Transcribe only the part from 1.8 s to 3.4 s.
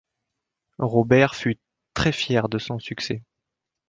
très-fier de son succès.